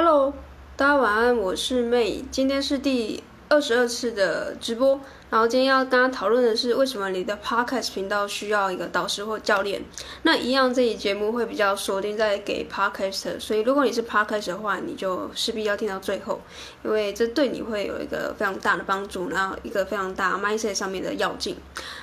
[0.00, 0.32] Hello，
[0.76, 5.00] 大家晚安，我是 May，今天是第二十二次的直播。
[5.28, 9.82] 然后今天要跟大家讨论的是，为什么你的 Podcast 频道需要一个导师或教练？
[10.22, 16.40] 那一样，这一节目会比较锁定在给 Podcast，所以如果你是 Podcast 的话，你就势必要听到最后，
[16.84, 21.56] 因为这对你会有一个非常大的帮助，然后一个非常大 mindset 上面的要进。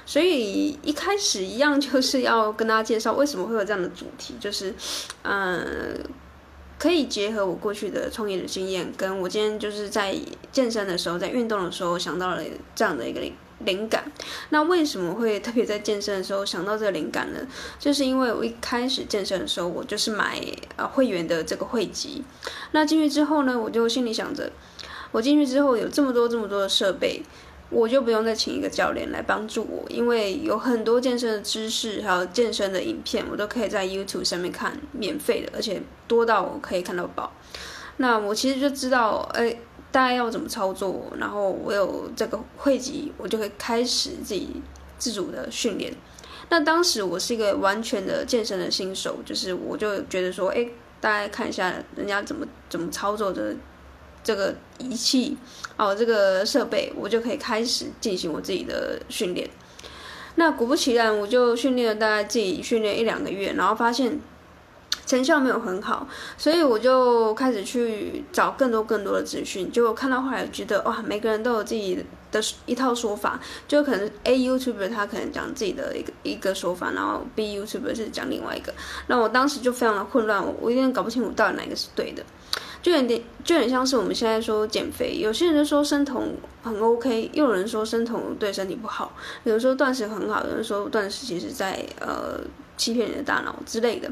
[0.06, 4.76] 所以一开始一样就是要跟大家介绍为什么会有这样的主题，就是，
[5.24, 6.04] 嗯。
[6.86, 10.16] 可以结合我过去的创业的经验，跟我今天就是在
[10.52, 12.44] 健身的时候，在运动的时候想到了
[12.76, 13.34] 这样的一个灵
[13.66, 14.04] 灵感。
[14.50, 17.40] 那为什么会特别在健身的时候想到这个灵感呢？
[17.80, 20.40] 就是因为我一开始健身的时候，我就是买
[20.76, 22.24] 呃会员的这个会籍。
[22.72, 24.52] 那进去之后呢，我就心里想着，
[25.12, 27.24] 我进去之后有这么多这么多的设备。
[27.72, 37.32] 我就不用再请一个教练来帮助我，因为有很多健身的知识，还有健身的影片，我都可以在 YouTube 上面看，免费的，而且多到我可以看到饱。
[37.98, 39.58] 那我其实就知道，哎，
[39.92, 44.62] 大概要怎么操作，然后我有这个汇集，我就可以开始自己
[44.98, 45.92] 自主的训练。
[46.50, 50.68] 那当时我是一个完全的健身的新手，就是我就觉得说，哎，
[51.02, 53.56] 大家看一下人家怎么怎么操作的。
[54.26, 55.38] 这个仪器
[55.78, 59.50] 哦，这个设备，我就可以开始进行我自己的训练。
[60.34, 64.20] 那果不其然，我就训练了大概自己训练一两个月，然后发现
[65.06, 69.72] 成效没有很好，所以我就开始去找更多更多的资讯。
[69.72, 78.74] 结果看到后来觉得哇，每个人都有自己的一套说法，就可能 A YouTuber 他可能讲自己的一个一个说法，然后 B YouTuber 是讲另外一个。
[79.08, 82.24] 那我当时就非常的混乱，我有点搞不清楚到底哪个是对的。
[82.86, 89.12] 就有点就很像是我们现在说减肥，有些人说生酮很 OK，又有人说生酮对身体不好，
[89.44, 92.40] 有人说断食很好，有人说断食其实在呃
[92.78, 94.08] 欺骗你的大脑之类的。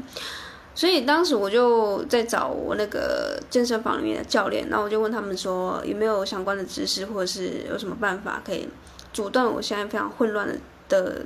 [0.74, 8.68] 所以当时我就在找我那个健身房里面的教练，然后我就问他们说有没有相关的知识，或者是有什么办法可以
[9.12, 10.58] 阻断我现在非常混乱的
[10.88, 11.24] 的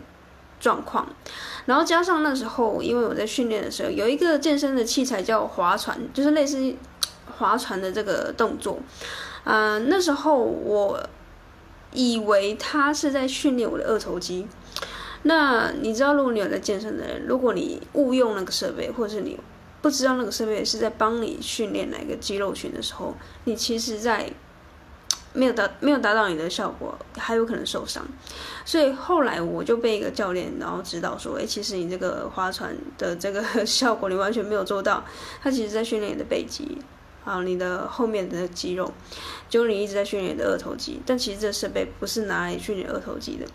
[0.60, 1.08] 状况。
[1.64, 6.75] 然后加上那时候，因为我在训练的时候有一个健身的器材叫划船，就是类似。
[7.38, 8.78] 划船的这个动作，
[9.44, 11.00] 嗯、那时候我
[11.93, 14.47] 以为他是在训练我的二头肌。
[15.22, 19.38] 那你知道，如果你有在健身的人，如果你误用那个设备，或者是你
[19.82, 24.31] 不知道那个设备是在帮你训练哪个肌肉群的时候，你其实在
[25.32, 28.06] 没有达没有达到你的效果，还有可能受伤。
[28.65, 35.03] 所以后来我就被一个教练然后指导说，哎，其实你这个划船的这个 效果你完全没有做到，
[35.43, 36.78] 他其实在训练你的背肌。
[37.28, 38.90] 啊，你的后面的肌肉，
[39.50, 43.46] 就你一直在训练你的二头肌，但其实这设备不是拿来训练二头肌的，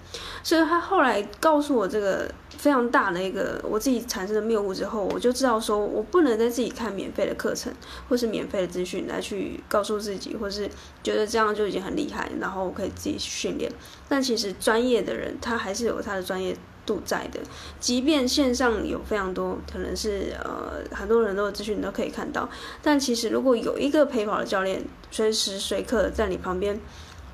[0.43, 7.73] 所以他后来告诉我这个非常大的一个我自己产生的谬误之后，我就知道说我不能再自己看免费的课程
[8.07, 10.69] 或是免费的资讯来去告诉自己，或是
[11.01, 13.71] 觉得这样就已经很厉害，然后我可以自己训练，
[14.07, 16.55] 但其实专业的人他还是有他的专业
[16.85, 17.39] 度在的，
[17.79, 22.49] 即便线上有非常多，可能是呃很多人都有资讯你都可以看到，
[22.81, 26.77] 但其实如果有一个陪跑的教练，随时随刻在你旁边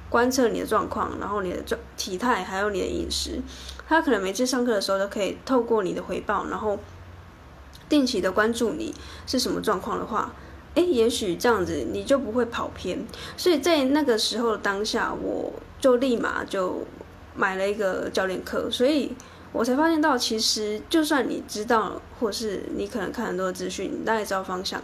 [0.08, 3.42] 观测你的状况，然后你的状体态还有你的饮食，
[3.88, 6.78] 他可能每次上课的时候都可以透过你的回报，然后
[7.88, 8.94] 定期的关注你
[9.26, 10.32] 是什么状况的话，
[10.76, 13.04] 诶，也许这样子你就不会跑偏。
[13.36, 16.86] 所以在那个时候当下，我就立马就
[17.36, 19.12] 买了一个教练课，所以。
[19.52, 24.82] 我才发现到，其实就算你知道，或是你可能看很多资讯，你大概知道方向，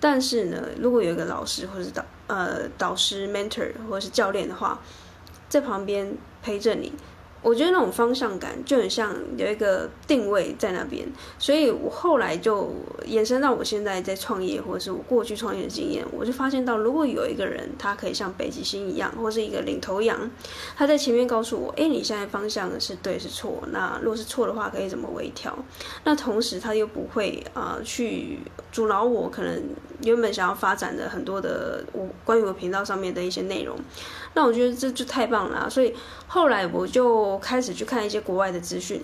[0.00, 4.80] 但是呢，如果有一个老师或是导呃导师 mentor 或是教练的话，
[5.48, 6.92] 在旁边陪着你。
[7.40, 11.06] 我觉得那种方向感就很像有一个定位在那边，
[11.38, 12.72] 所以我后来就
[13.06, 20.30] 延伸到我现在在创业，或者是我过去创业的经验，我就发现到，如果有一个人他可以像北极星一样，或是一个领头羊，
[20.76, 23.62] 他在前面告诉我，哎，你现在方向是对是错？
[23.70, 25.56] 那如果是错的话，可以怎么微调？
[26.04, 28.40] 那同时他又不会啊、去
[28.72, 29.62] 阻挠我可能
[30.02, 33.76] 原本想要发展的很多的我关于我频道上面的一些内容。
[34.34, 35.94] 那我觉得这就太棒了，所以
[36.28, 39.00] 后来我就开始去看一些国外的资讯，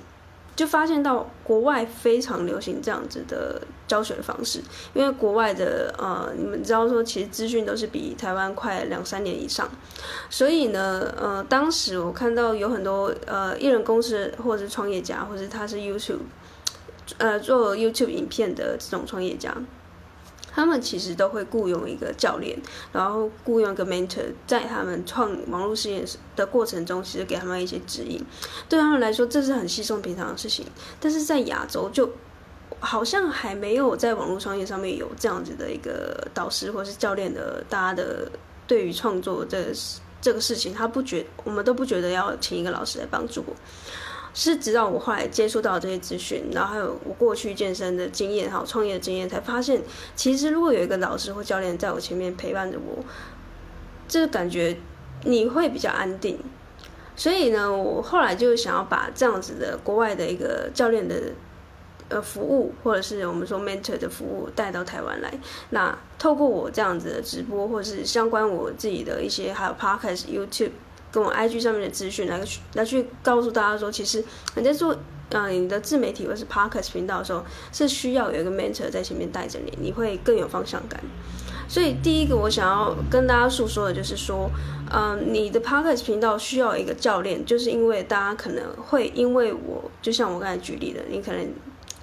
[0.55, 4.61] 就发现到国外非常流行这样子的教学的方式，
[4.93, 9.69] 因为国外的呃，你们知道说其实资讯都是比台湾快两三年以上，
[10.29, 16.21] 所以呢，呃，当时我看到有很多呃艺人公司或者是创业家，或者他是 YouTube，
[17.19, 19.53] 呃，做 YouTube 影片的这种创业家。
[20.55, 22.57] 他们其实都会雇佣一个教练，
[22.93, 26.05] 然后雇佣一个 mentor，在他们创网络事业
[26.37, 28.25] 的过程中，其实给他们一些指引。
[28.69, 30.65] 对他们来说，这是很稀松平常的事情。
[31.01, 32.09] 但是在亚洲就
[32.79, 38.31] 好像还没有在网络创业上面有这样子的一个导师或是教练的，大家的
[38.67, 39.67] 对于创作这
[40.21, 43.55] 这个事情，他不觉，我们都不觉得要请一个老师来帮助我。
[44.35, 49.81] 是直到我后来接触到这些资讯，然后还有我过去健身的经验，还有创业的经验，才发现，
[50.17, 53.05] 其实如果有一个老师或教练在我前面陪伴着我，
[54.09, 54.77] 这个感觉
[55.23, 56.37] 你会比较安定。
[57.15, 61.15] 所以呢，我后来就想要把这样子的国外的一个教练的
[62.09, 65.33] 呃服务，或者是我们说 mentor 的服务带到台湾来。
[65.71, 70.73] 那透过我这样子的直播，或者是相关我自己的一些还有 podcast、YouTube。
[71.15, 74.25] 跟我 IG 上面的资讯来去来去告诉大家说，其实
[74.57, 74.97] 你在做
[75.31, 81.01] 嗯、你的自媒体或是 Podcast 频道的时候，是需要有一个 mentor 在前面带着你，你会更有方向感。
[81.67, 84.49] 所以第一个我想要跟大家诉说的就是说，
[84.93, 91.49] 嗯、你的 Podcast 频道需要一个教练，就是因为大家可能会因为我，就像我刚才举例的，你可能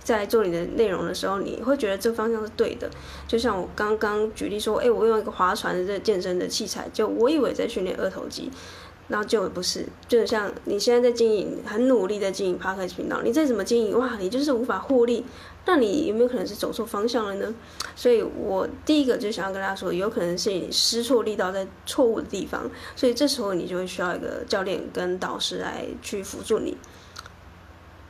[0.03, 2.89] 在做你的内容的时候，你会觉得这方向是对的。
[3.27, 8.51] 就像我刚刚举例说，哎，我用一个划船的这健身的器材，就我以为在训练二头肌。
[9.11, 15.25] 然后就不是，就像你现在在经营，很努力的经营 Podcast 频道，你再怎么经营，哇，你就是无法获利，
[15.65, 17.53] 那你有没有可能是走错方向了呢？
[17.93, 26.77] 所以我第一个就想要跟大家说，有可能是你施错力道在错误的地方，所以这时候你就会需要一个教练跟导师来去辅助你，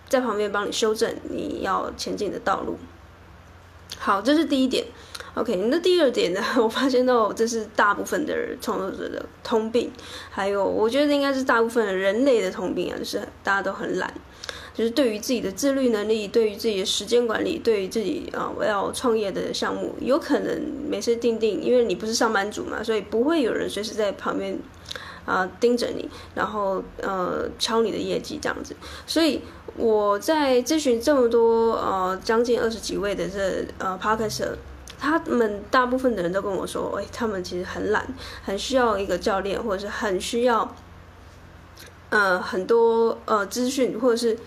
[0.08, 2.78] 在旁边帮你修正你要前进的道路。
[3.98, 4.86] 好，这是第一点。
[5.34, 6.42] OK，那第二点呢？
[6.62, 9.90] 我发现到这是大部分的创作者的通病，
[10.30, 14.14] 还有我觉得应该是大部分人类的通病啊，就是大家都很懒，
[14.74, 24.60] 就是对于自己的自律能力，对于自己的时间管理，对于自己啊我要创业的项目，有可能每次定定，因为你不是上班族嘛，所以不会有人随时在旁边
[25.24, 28.76] 啊盯着你，然后呃敲你的业绩这样子。
[29.08, 29.40] 所以
[29.78, 34.50] 我在咨询这么多呃将近二十几位的这呃 Podcast
[35.00, 38.06] 他们大部分的人都跟我说，哎，他们其实很懒，
[38.44, 40.76] 很需要一个教练，或者是很需要，
[42.10, 44.38] 呃，很多呃资讯，或者是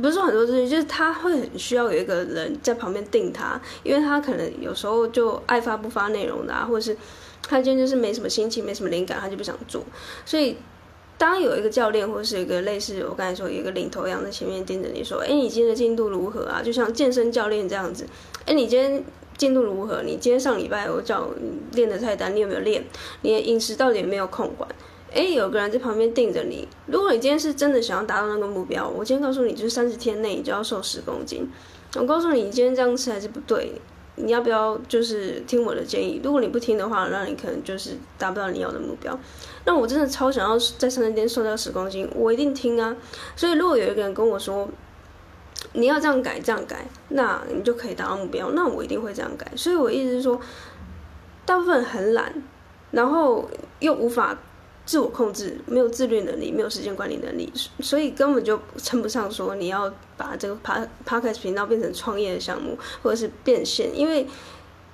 [0.00, 6.96] 不是说很多资讯，就是他会很需要有一个人在旁边定他，因为他可能有时候就爱发不发内容的啊，或者是
[7.42, 9.82] 他今天就是没什么心情，没什么灵感，他就不想做。
[10.24, 10.56] 所以，
[11.18, 16.62] 当有一个教练，或者是一个类似我刚才说有一个领头羊在前面盯着你说，哎，你今天的进度如何啊？
[16.62, 18.06] 就像健身教练这样子，
[18.46, 19.04] 哎，你今天。
[19.38, 20.02] 进度如何？
[20.02, 21.28] 你今天上礼拜我叫
[21.74, 22.84] 练的菜单，你有没有练？
[23.22, 24.68] 你的饮食到底有没有控管？
[25.14, 26.66] 哎，有个人在旁边盯着你。
[26.86, 31.48] 如果你今天是真的想要达到那个目标，我今天告诉你，就是三十天内你就要瘦十公斤。
[31.94, 33.74] 我告诉你，你今天这样吃还是不对，
[34.20, 36.20] 你要不要就是听我的建议？
[36.22, 39.18] 如果你不听的话，那你可能就是达不到你要的目标。
[39.64, 42.96] 那我真的超想要在三十天瘦掉十公斤，我一定听啊。
[43.36, 44.68] 所以如果有一个人跟我说，
[45.72, 48.50] 你要这样改，这样改，那你就可以达到目标。
[48.52, 49.50] 那我一定会这样改。
[49.56, 50.40] 所以我意思是说，
[51.44, 52.32] 大部分很懒，
[52.90, 53.48] 然后
[53.80, 54.38] 又无法
[54.88, 60.58] 自我控制，没有自律能力，没有时间管理能力，所以根本就称不上说你要把这个
[61.06, 63.90] Podcast 频道变成创业的项目，或者是变现。
[63.94, 64.26] 因为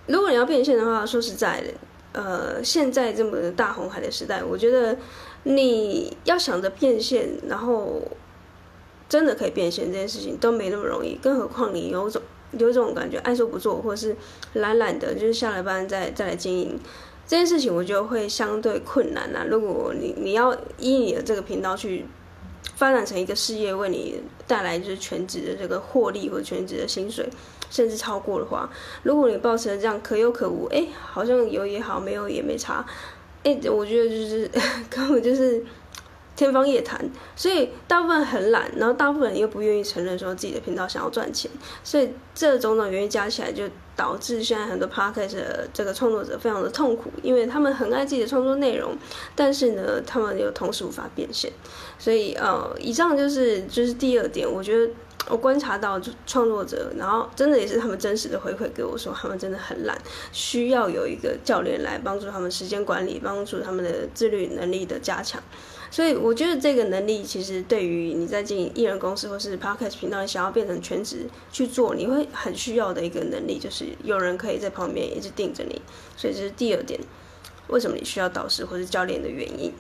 [0.09, 1.69] 如果你要变现的话，说实在的，
[2.11, 4.99] 呃，现在这么大红海的时代，我觉得
[5.45, 8.03] 你要想着变现，然后。
[9.07, 12.21] 真的可以变现这件事情都没那么容易，更何况你有种
[12.53, 14.17] 有一种感觉爱说不做，或者是
[14.55, 16.81] 懒懒的，就是下了班再再来经营
[17.27, 19.47] 这件事情，我觉得会相对困难呐、啊。
[19.49, 22.05] 如果你你要以你的这个频道去
[22.77, 27.29] 发展成一个事业，为你带来就是全职的这个获利或全职的薪水，
[27.71, 28.69] 甚至超过的话，
[29.03, 32.85] 如果你抱持这样可有可无，哎，好像有也好，没有也没差，
[33.43, 34.51] 哎，我觉得就是
[34.91, 35.65] 根本就是。
[36.37, 37.01] 天方夜谭，
[37.37, 41.49] 所以大部分很懒，然后大部分人又不愿意承认说自己的频道想要赚钱，
[41.85, 43.63] 所以这种种原因加起来，就
[43.97, 45.37] 导致现在很多 podcast
[45.73, 48.97] 这个创作者非常的痛苦，因为他们很爱自己的创作内容，
[49.35, 51.53] 但是呢，他们又同时无法变现，
[51.99, 54.93] 所以呃，以上就是就是第二点，我觉得
[55.29, 59.97] 我观察到创作者，然后真的也是他们真实的回馈给我说，他们真的很懒，
[60.33, 65.43] 需要有一个教练来帮助他们时间管理，帮助他们的自律能力的加强。
[65.91, 75.81] 所以我觉得这个能力其实对于你在经营艺人公司或是 Podcast 频道，想要变成全职去做，你会很需要的一个能力，就是有人可以在旁边一直盯着你。
[76.17, 77.01] 所以这是第二点，
[77.69, 79.73] 为什么你需要导师或是教练的原因。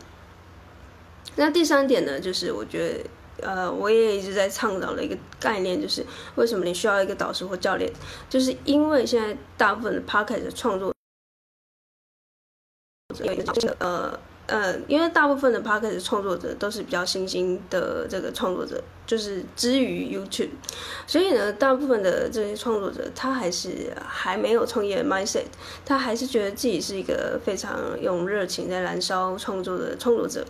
[1.37, 3.05] 那第三点呢，就是我觉得，
[3.43, 6.05] 呃，我也一直在倡导的一个概念，就是
[6.37, 7.93] 为什么你需要一个导师或教练，
[8.29, 10.93] 就是因为现在大部分的 p o c k e t 创作
[13.25, 14.19] 有一个呃。
[14.47, 20.51] 呃，因为大部分的 podcast 创作者都是比较新兴的这个创作者，就是之于 YouTube，
[21.07, 25.45] 所以呢，大部分的这些创作者，他还是还没有创业 mindset，
[25.85, 30.45] 他还是觉得自己是一个非常用热情在燃烧创作的创作者。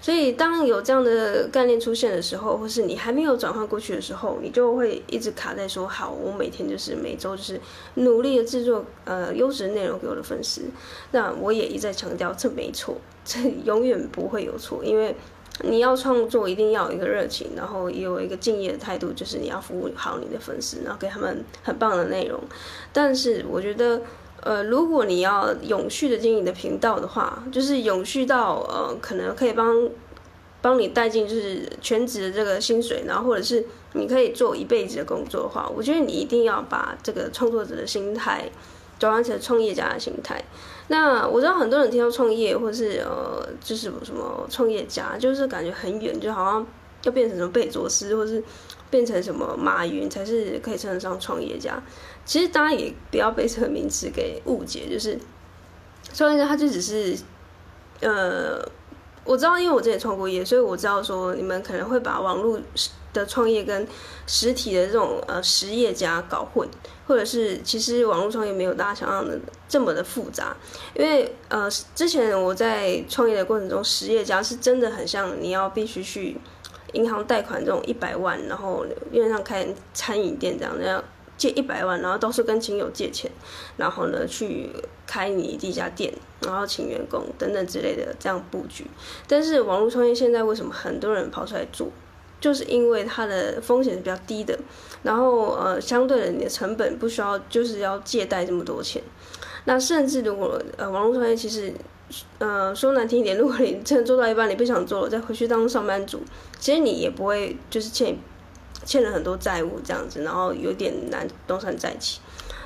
[0.00, 7.60] 所以，当有这样的概念出现的时候，或是你还没有转换过去的时候，你就会一直卡在说：好，我每天就是每周就是
[7.94, 10.62] 努力的制作呃优质内容给我的粉丝。
[11.10, 12.96] 那我也一再强调，这没错，
[13.30, 15.14] 这 永远不会有错，因为。
[15.62, 22.40] 你要创作一定要有一个热情，然后也有一个敬业的态度，就是你要服务好你的粉丝，然后给他们很棒的内容。
[22.94, 24.00] 但是我觉得，
[24.42, 29.86] 呃，如果你要永续的经营的频道的话，就是永续到呃，可能可以帮
[30.62, 38.50] 帮你带进就是全职的这个薪水，然后或者是你可以做一辈子的工作的话，我觉得你一定要把这个创作者的心态
[39.00, 40.40] 转换成创业家的心态。
[40.86, 46.66] 那我知道很多人听到创业，或是呃，就是什么创业家，就是感觉很远，就好像
[47.04, 48.42] 要变成什么贝佐斯，或是
[48.90, 51.82] 变成什么马云才是可以称得上创业家。
[52.24, 55.18] 其实大家也不要被这个名词给误解，就是
[56.12, 57.16] 创业家他就只是
[58.00, 58.60] 呃，
[59.24, 62.60] 我知道，因为我之前创过业，所以我知道说你们可能会把网络
[63.12, 63.86] 的创业跟
[64.26, 66.68] 实体的这种呃实业家搞混，
[67.06, 70.56] 或者是其实网络创业没有大家想象的这么的复杂，
[70.94, 76.36] 因为呃之前我在创业的过程中，实业家是真的很像你要必须去
[76.94, 81.04] 银行贷款这种一百万，然后因为像开餐饮店这样，那样
[81.36, 83.30] 借一百万，然后都是跟亲友借钱，
[83.76, 84.70] 然后呢去
[85.06, 88.86] 开你第一家店，然后请员工等等之类的这样布局。
[89.26, 91.88] 但是网络创业现在为什么很多人跑出来做？
[92.40, 94.58] 就是因为它的风险是比较低的，
[95.02, 99.02] 然后呃，相对的你的成本不需要就是要借贷这么多钱。
[99.66, 101.70] 那甚至如果呃网络创业其实
[102.38, 106.22] 呃说难听一点，如果你真的做到一半你不想做了，再回去当上班族，
[106.58, 108.16] 其实你也不会就是欠
[108.86, 112.20] 欠了很多债务这样子，然后有点难东山再起。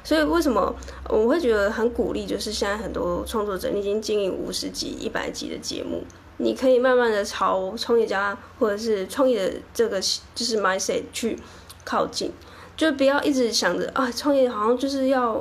[0.05, 0.73] 所以为什么
[1.09, 2.25] 我会觉得很鼓励？
[2.25, 6.05] 就是现在很多创作者你已经经营五十集、一百集的节目。
[6.37, 10.01] 你可以慢慢的朝创业家或者是创业的这个
[10.35, 11.39] 就是 mindset 去
[11.85, 12.33] 靠近，
[12.77, 15.41] 就不要一直想着啊，创业好像就是要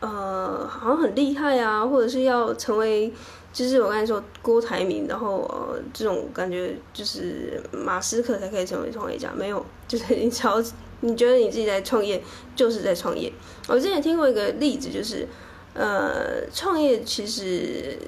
[0.00, 3.12] 呃好像很厉害啊，或者是要成为
[3.52, 10.56] 就是我刚才说郭台铭，然后呃这种感觉就是马斯克才可以成为创业家，没有，就是你只要
[11.00, 12.22] 你觉得你自己在创业，
[12.56, 13.32] 就是在创业。
[13.68, 15.26] 我之前听过一个例子，就是
[15.74, 17.98] 呃创业其实。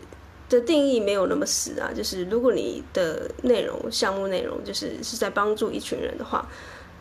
[0.50, 6.44] 的定义没有那么死啊，就是如果你的内容项目内容就是是在帮助一群人的话，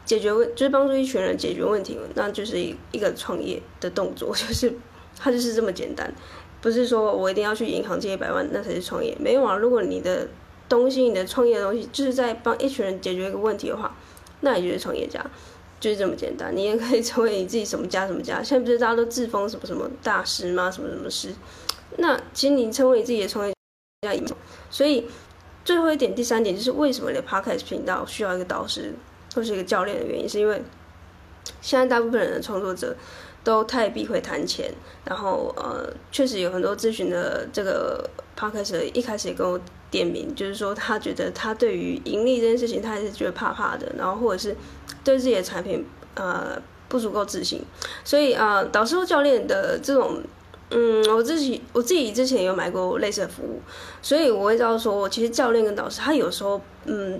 [0.05, 4.71] 解决问就是帮助一群人解决问题，那就是一一个创业的动作， 就是
[5.17, 6.13] 它就是这么简单，
[6.61, 9.57] 不是说我一定要去银行借一百万那才是创业，没有啊。
[9.57, 10.27] 如果你的
[10.67, 13.97] 东西，你的创业的东西就是在帮一群人解决一个问题的话，
[14.41, 15.25] 那你就是创业家，
[15.79, 16.55] 就是这么简单。
[16.55, 20.69] 你也可以成为你自己什么家什么家，现在不是大家都自封什么什么大师吗？
[20.69, 21.33] 什么什么师？
[21.97, 23.53] 那其实你成为你自己的创业
[24.01, 24.35] 家，
[24.69, 25.07] 所以
[25.65, 28.93] 最后一点，第三点就是为什么你的 Podcast 频道需要一个导师
[29.33, 30.61] 或是一个教练的原因，是因为
[31.61, 32.95] 现在大部分人的创作者
[33.43, 34.71] 都太避讳谈钱，
[35.03, 39.59] 然后呃，确实有很多咨询的这个 Podcast 一开始也跟我
[39.91, 44.55] 点名，就是说他觉得他对于盈利这件事情，他还是觉得怕怕的，然后或者是
[45.03, 47.61] 对自己的产品呃不足够自信，
[48.03, 50.21] 所以啊、呃，导师或教练的这种。
[50.71, 53.59] 嗯，我自己我自己之前有买过类似的服务，
[54.03, 57.19] 所以我会知道说，其实教练跟导师他有时候，嗯，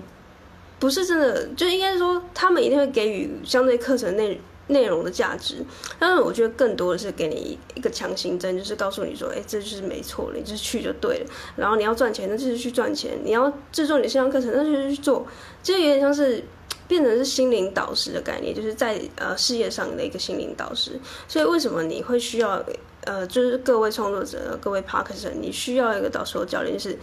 [0.78, 5.64] 不是真的，就应该说他们一定会给予相对课程内内容的价值，
[5.98, 11.26] 但是我觉得更多的是给你一个强心针，就是告诉你说，哎，这就是没错了，你就是去就对了。
[11.56, 15.26] 然后你要赚钱，那就是去赚钱；你要制作你的线上课程，那就是去做。
[15.62, 16.42] 就有点像是
[16.88, 20.98] 变成是心灵导师的概念，就是在呃事业上的一个心灵导师。
[21.28, 22.64] 所以为什么你会需要？
[23.06, 26.98] 呃，就是各位创作者，各位 Parker 你需要一个导师或教练，就是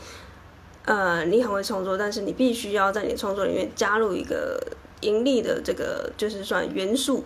[0.86, 4.62] 呃，你很会创作，但是你必须要在你的创作里面加入一个
[5.02, 7.24] 盈利的这个，就是算元素，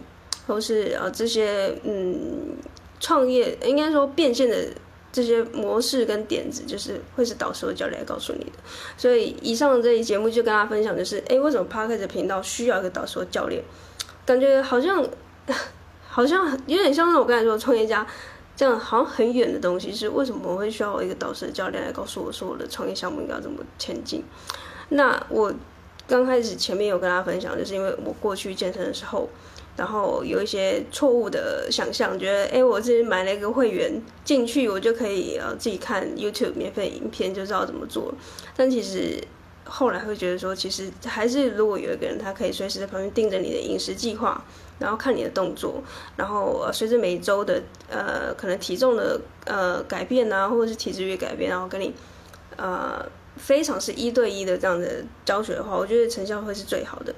[0.52, 2.58] 或是呃这些嗯
[3.00, 4.56] 创业应该说变现的
[5.12, 8.52] 这些模式跟点子，就是会是导师或教练来告诉你的。
[8.98, 13.64] 所以以上这一节目就跟大家分享，就是哎，为什么 Parker 频道需要一个导师或教练？
[14.26, 15.08] 感觉好像
[16.08, 18.06] 好像有点像是我刚才说的创业家。
[18.54, 24.24] 这样好像很远的东西，是为什么我会需要一个导师的教练来告诉我说我的创业项目应该怎么前进？
[24.90, 25.52] 那我
[26.08, 29.28] 刚开始前面有跟大家分享，就是因为我过去健身的时候，
[29.78, 38.14] 然后有一些错误的想象，觉得哎，我自己买了一个会员进去，我就可以呃自己看 YouTube 免费影片，就知道怎么做。
[38.56, 39.18] 但其实
[39.64, 44.44] 后来会觉得说，其实还是如果有一个人，他可以随时在旁边盯着你的饮食计划，
[44.78, 45.82] 然后看你的动作，
[46.18, 51.94] 然后随着每周的呃可能体重的呃改变啊，或者是体脂率改变，然后跟你
[52.58, 53.04] 呃
[53.38, 57.16] 非常是一对一的这样的教学的话，我觉得成效会是最好的。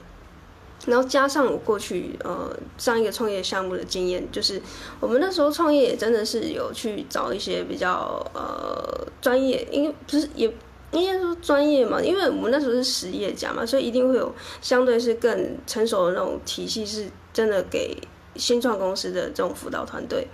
[0.86, 4.62] 然后加上我过去呃上一个创业项目的经验，就是
[5.00, 10.54] 我们那时候创业也真的是有去找一些比较呃专业，因为不是也。
[10.96, 17.98] 应该说专业嘛，因为我们那时候是实业家嘛，所以一定会有相对是更成熟的那种体系，是真的给
[18.36, 20.28] 新创公司的这种辅导团队。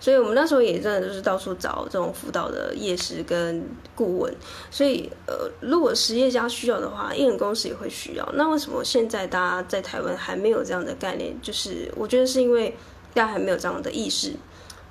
[0.00, 4.34] 所以我们那时候也真的就是到处找这种辅导的业师跟顾问。
[4.70, 8.28] 所以呃，如果实业家需要的话，艺人公司也会需要。
[8.34, 11.34] 那为什么现在大家在台湾还没有这样的概念？
[11.40, 12.76] 就是我觉得是因为
[13.14, 14.32] 大家还没有这样的意识。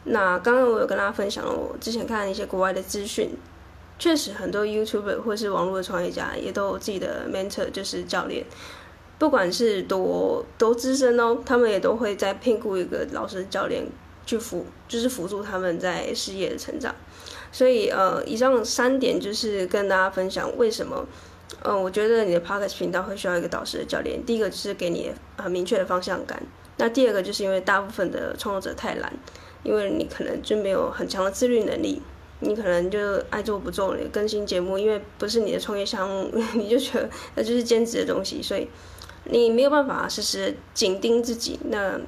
[0.06, 3.32] 那刚刚我有跟大家分享了我之前看一些国外的资讯。
[4.00, 8.44] 确实，很多 YouTuber 或是网络的创业家也都有自己的 mentor，就是教练，
[9.22, 13.86] 不管是多多资深哦，他们也都会再聘雇一个老师教练
[14.26, 16.96] 去辅，就是辅助他们在事业的成长。
[17.52, 21.06] 所以，呃，以上三点就是跟大家分享为什么，
[21.62, 24.26] 呃，我觉得你的 Podcast 频道会需要一个导师的教练。
[24.26, 26.42] 第一个就是给你很明确的方向感，
[26.78, 29.14] 那第二个就是因为大部分的创作者太懒，
[29.62, 32.02] 因为你可能就没有很强的自律能力。
[32.44, 38.68] 你可能就爱做不做，你更新节目，因为不是你的创业项目， 你就觉得那就是兼职的东西，所以
[39.26, 42.00] 你没有办法时时紧盯自己，那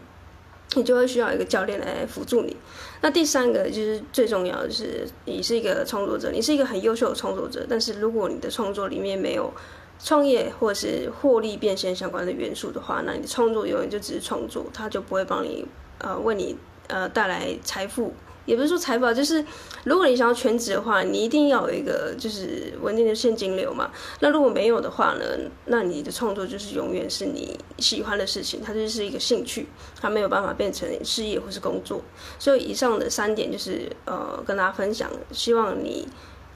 [0.75, 2.57] 你就会需要一个教练来辅助你。
[3.01, 9.53] 那第三个就是最重要的，是你是一个创作者，你是一个很优秀的创作者，但是如果你的创作里面没有
[9.99, 15.65] 创业或者是获利变现相关的元素的话，那你的创作永远就只是创作，它就不会帮你
[15.99, 18.13] 呃为你呃带来财富。
[18.45, 19.43] 也不是说财宝，就是
[19.85, 23.89] 如果你想要全职的话，你一定要有一个就是稳定的现金流嘛。
[24.19, 25.25] 那如果没有的话呢，
[25.65, 29.67] 那你的创作就是永远是你喜欢的事情，它就是一个兴趣，
[30.01, 32.01] 它没有办法变成事业或是工作。
[32.37, 36.05] 所以以上的三点就是呃跟大家分享，希望你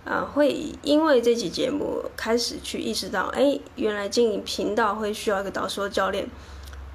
[0.04, 6.28] 呃会因为这期节目开始去意识到，哎，原来经营频道会需要一个导师教练，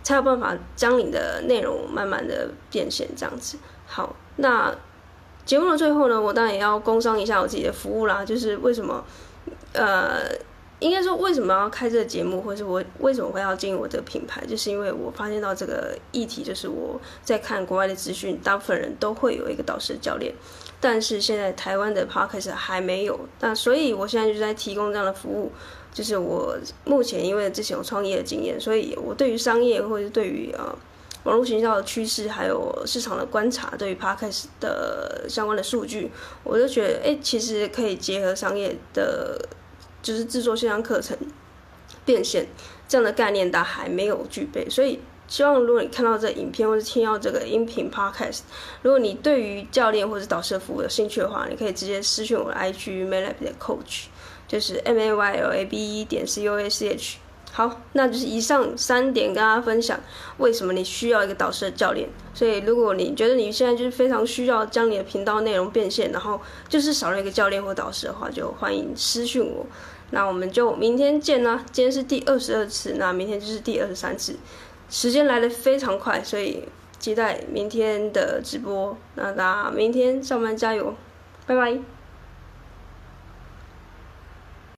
[0.03, 3.57] 才有办法将你的内容慢慢的变现这样子。
[3.93, 4.17] 好。
[4.37, 4.75] 那
[5.45, 8.25] 节目的最后呢，我当然也要工商一下我自己的服务啦。
[8.25, 9.05] 就是为什么，
[9.75, 10.21] 呃，
[10.79, 20.33] 应该说为什么要开这个节目，或是我为什么会要经营我这个品牌，就是因为我发现到这个议题，就是我在看国外的资讯，大部分人都会有一个导师教练，
[20.81, 23.21] 但是现在台湾的 Podcast 还没有。
[23.41, 25.53] 那所以我现在就在提供这样的服务，
[25.93, 30.75] 就是我目前因为之前有创业的经验，所以我对于商业或者是对于呃。
[31.25, 36.11] 网络行销的趋势，还有市场的观察，对于 Podcast 的相关的数据，
[36.43, 39.41] 我就觉得，哎，其实可以结合商业的，
[40.03, 41.17] 就是制作线上课程
[42.05, 42.49] 变现
[42.89, 44.69] 这样的概念，但还没有具备。
[44.69, 48.41] 所以，希望如果你看到这影片或者听到这个音频 Podcast，
[48.83, 54.07] 如果你对于教练或者导师服务有兴趣的话，你可以直接私讯我的 IG Maylab 的 Coach，
[54.49, 57.19] 就是 M A Y L A B E 点 C O A C H。
[57.55, 60.01] 好，那就是以上三点跟大家分享，
[60.39, 62.09] 为什么你需要一个导师的教练。
[62.33, 69.67] 所以，如果你觉得你现在就是非常需要将你的频道内容变现，然后就是少了一个教练或导师的话，就欢迎私讯我。
[70.13, 71.63] 那我们就明天见啦！
[71.71, 74.35] 今天是第二十二次，那明天就是第二十三次。
[74.89, 76.65] 时间来得非常快，所以
[76.99, 78.97] 期待明天的直播。
[79.15, 80.95] 那大家明天上班加油，
[81.47, 81.79] 拜拜。